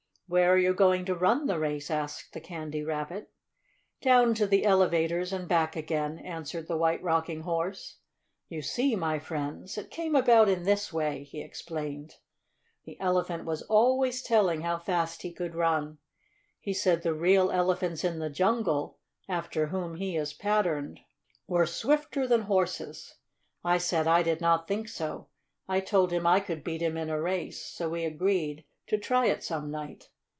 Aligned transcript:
"Where 0.33 0.53
are 0.53 0.57
you 0.57 0.73
going 0.73 1.03
to 1.07 1.13
run 1.13 1.47
the 1.47 1.59
race?" 1.59 1.91
asked 1.91 2.31
the 2.31 2.39
Candy 2.39 2.85
Rabbit. 2.85 3.29
"Down 4.01 4.33
to 4.35 4.47
the 4.47 4.63
elevators 4.63 5.33
and 5.33 5.45
back 5.45 5.75
again," 5.75 6.19
answered 6.19 6.69
the 6.69 6.77
White 6.77 7.03
Rocking 7.03 7.41
Horse. 7.41 7.97
"You 8.47 8.61
see, 8.61 8.95
my 8.95 9.19
friends, 9.19 9.77
it 9.77 9.91
came 9.91 10.15
about 10.15 10.47
in 10.47 10.63
this 10.63 10.93
way," 10.93 11.25
he 11.25 11.41
explained. 11.41 12.13
"The 12.85 12.97
Elephant 13.01 13.43
was 13.43 13.63
always 13.63 14.21
telling 14.21 14.61
how 14.61 14.77
fast 14.79 15.23
he 15.23 15.33
could 15.33 15.53
run. 15.53 15.97
He 16.61 16.71
said 16.73 17.01
the 17.01 17.13
real 17.13 17.51
elephants 17.51 18.05
in 18.05 18.19
the 18.19 18.29
jungle, 18.29 18.99
after 19.27 19.67
whom 19.67 19.95
he 19.97 20.15
is 20.15 20.31
patterned, 20.31 21.01
were 21.45 21.65
swifter 21.67 22.25
than 22.25 22.43
horses. 22.43 23.15
I 23.65 23.79
said 23.79 24.07
I 24.07 24.23
did 24.23 24.39
not 24.39 24.65
think 24.65 24.87
so. 24.87 25.27
I 25.67 25.81
told 25.81 26.09
him 26.13 26.25
I 26.25 26.39
could 26.39 26.63
beat 26.63 26.81
him 26.81 26.95
in 26.95 27.09
a 27.09 27.19
race, 27.21 27.61
so 27.61 27.89
we 27.89 28.05
agreed 28.05 28.63
to 28.87 28.97
try 28.97 29.25
it 29.25 29.43
some 29.43 29.69
night. 29.69 30.07